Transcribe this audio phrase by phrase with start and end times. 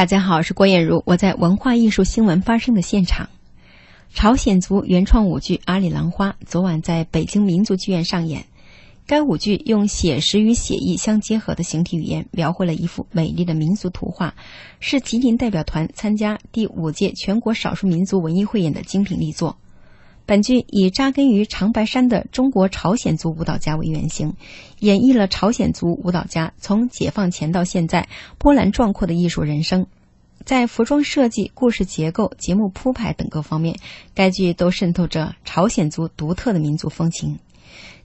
[0.00, 3.28] 大家好，我是郭艳茹，我在文化艺术新闻发生的现场。
[4.14, 8.46] 朝鲜族原创舞剧《阿里郎花》昨晚在北京民族剧院上演。
[9.06, 14.34] 该舞剧用写实与写意相结合的形体语言，描绘了一幅美丽的民族图画，
[14.80, 19.58] 是吉林代表团参加第五届全国少数民族文艺汇演的精品力作。
[20.30, 24.34] 本剧以扎根于长白山的中国朝鲜族舞蹈家为原型，
[24.78, 28.08] 演绎了朝鲜族舞蹈家从解放前到现在
[28.38, 29.88] 波澜壮阔的艺术人生。
[30.44, 33.76] 在服装设计、故事结构、节目铺排等各方面，
[34.14, 37.40] 该剧都渗透着朝鲜族独特的民族风情。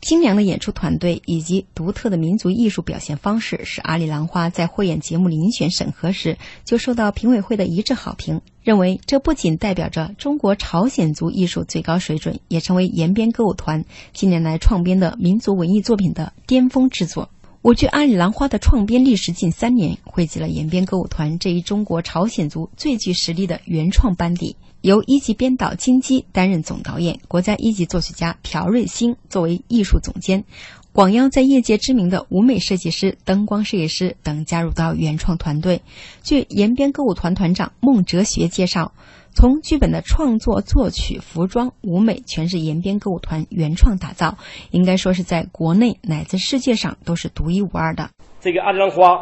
[0.00, 17.30] 精良的演出团队以及独特的民族艺术表现方式，使《阿里兰花》在汇演节目遴选审核时就受到评委会的一致好评，认为这不仅代表着中国朝鲜族艺术最高水准，也成为延边歌舞团近年来创编的民族文艺作品的巅峰之作。
[17.62, 24.56] 舞剧《阿里兰花》的创编历时近三年，汇集了延边歌舞团这一中国朝鲜族最具实力的原创班底。
[24.82, 30.44] 由一级编导金基担任总导演，国家一级作曲家朴瑞星作为艺术总监，
[30.92, 35.82] 广邀在业界知名的舞美设计师、灯光设计师等加入到原创团队。
[36.24, 38.92] 据延边歌舞团团长孟哲学介绍，
[39.32, 44.36] 从剧本的创作、作曲、服装、舞美，全是延边歌舞团原创打造，
[44.72, 48.10] 应该说是在国内乃至世界上都是独一无二的。
[48.40, 49.14] 这个《阿里郎花》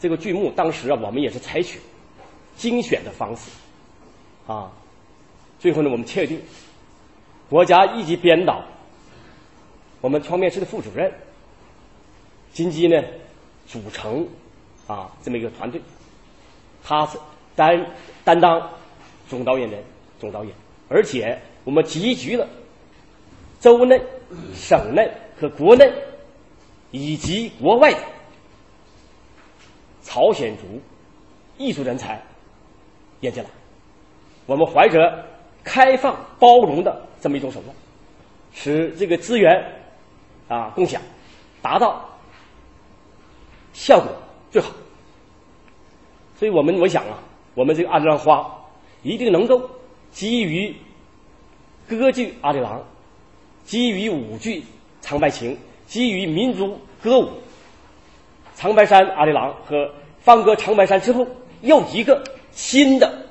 [0.00, 1.78] 这个剧目，当时啊，我们也是采取
[2.56, 3.50] 精选的方式。
[4.48, 4.72] 啊，
[5.58, 6.42] 最后呢，我们确定
[7.50, 8.64] 国家一级编导，
[10.00, 11.12] 我们创面室的副主任
[12.54, 13.04] 金基呢，
[13.66, 14.26] 组成
[14.86, 15.78] 啊这么一个团队，
[16.82, 17.18] 他是
[17.54, 18.70] 担担当
[19.28, 19.76] 总导演的
[20.18, 20.54] 总导演，
[20.88, 22.48] 而且我们集聚了
[23.60, 24.00] 州内、
[24.54, 25.92] 省内和国内
[26.90, 28.00] 以及国外的
[30.02, 30.80] 朝鲜族
[31.58, 32.22] 艺术人才
[33.20, 33.50] 引进来。
[34.48, 35.26] 我们怀着
[35.62, 37.76] 开放包容的这么一种手段，
[38.54, 39.62] 使这个资源
[40.48, 41.02] 啊共享，
[41.60, 42.08] 达到
[43.74, 44.10] 效果
[44.50, 44.70] 最好。
[46.38, 47.18] 所以我们我想啊，
[47.54, 48.50] 我们这个阿里郎花
[49.02, 49.68] 一定能够
[50.12, 50.74] 基于
[51.86, 52.78] 歌剧《阿里郎》，
[53.66, 54.60] 基于舞剧
[55.02, 55.52] 《长白情》，
[55.86, 57.24] 基于民族歌舞
[58.54, 61.26] 《长白山阿里郎》和放歌《长白山》之后，
[61.60, 63.27] 又一个新的。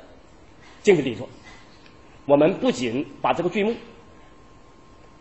[0.87, 1.27] 精品力作，
[2.23, 3.75] 我们不仅把这个剧目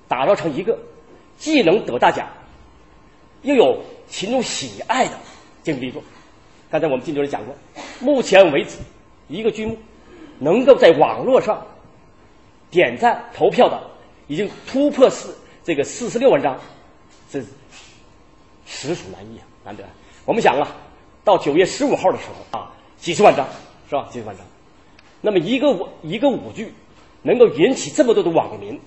[0.06, 0.78] 打造成一个
[1.38, 2.28] 既能得大奖，
[3.42, 5.18] 又有群众喜爱的
[5.64, 6.00] 精品力作。
[6.70, 7.52] 刚才我们进主任讲过，
[7.98, 8.76] 目前为止，
[9.26, 9.76] 一个剧目
[10.38, 11.66] 能够在网络上
[12.70, 13.90] 点赞投票的，
[14.28, 16.56] 已经突破四这个四十六万张，
[17.28, 17.42] 这
[18.66, 19.82] 实属难易啊，难得。
[20.24, 20.76] 我们想啊，
[21.24, 23.44] 到九月十五号的时候啊，几十万张
[23.90, 24.06] 是吧？
[24.12, 24.46] 几十万张。
[25.26, 26.72] 那么一个舞一个舞剧，
[27.22, 28.78] 能够引起这么多的网民，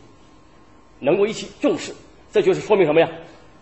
[1.00, 1.94] 能够一起重视，
[2.32, 3.10] 这就是说明什么呀？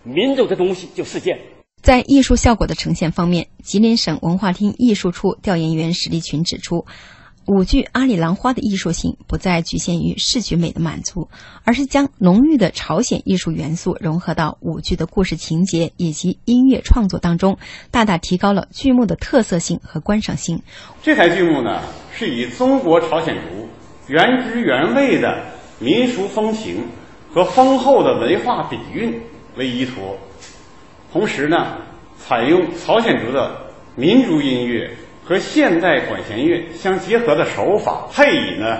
[0.03, 1.39] 民族的东西就世界。
[1.81, 6.85] 在艺术效果的呈现方面，吉林省文化厅艺术处调研员史立群指出。
[7.47, 11.29] 舞剧《阿里郎花》的艺术性不再局限于视觉美的满足，
[11.63, 17.57] 而是将浓郁的朝鲜艺术元素融合到舞剧的故事情节以及音乐创作当中，
[17.89, 20.61] 大大提高了剧目的特色性和观赏性。
[21.01, 21.81] 这台剧目呢，
[22.11, 23.69] 是以中国朝鲜族
[24.07, 25.41] 原汁原味的
[25.79, 26.83] 民俗风情
[27.33, 29.21] 和丰厚的文化底蕴
[29.55, 30.17] 为依托，
[31.13, 31.77] 同时呢，
[32.17, 34.91] 采用朝鲜族的民族音乐。
[35.27, 38.77] 和现代管弦乐相结合的手法，配以呢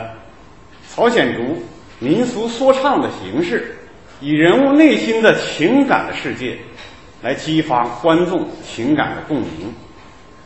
[0.89, 1.61] 朝鲜族
[1.99, 3.75] 民俗说唱的形式，
[4.21, 6.57] 以人物内心的情感的世界
[7.21, 9.73] 来激发观众情感的共鸣，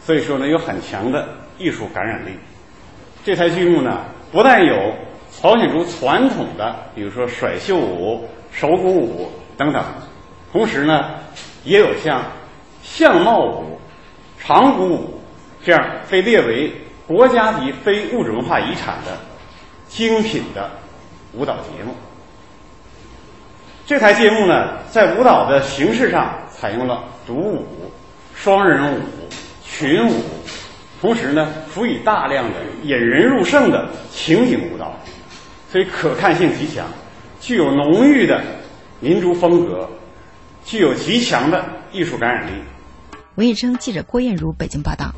[0.04, 1.30] 所以说呢有很强的
[1.60, 2.32] 艺术感染力。
[3.24, 4.00] 这台剧目呢
[4.32, 4.96] 不但有
[5.32, 9.84] 朝鲜族传统的，比如说甩袖舞、手鼓舞等等，
[10.52, 11.12] 同时呢
[11.64, 12.24] 也有像
[12.82, 13.80] 相貌舞、
[14.40, 15.21] 长鼓舞。
[15.64, 16.74] 这样被列为
[17.08, 19.18] 国家级非物质文化遗产的
[19.88, 20.70] 精品的
[21.34, 21.94] 舞蹈节目。
[23.86, 27.92] 这台节目呢，在舞蹈的形式上采用了独舞、
[28.34, 29.00] 双人舞、
[29.64, 30.24] 群舞，
[31.02, 34.98] 同时呢，辅以大量的引人入胜的情景舞蹈，
[35.70, 36.86] 所以可看性极强，
[37.42, 38.42] 具有浓郁的
[39.02, 39.90] 民族风格，
[40.64, 42.52] 具有极强的艺术感染力。
[43.36, 45.12] 文艺称记者郭艳茹北京报道。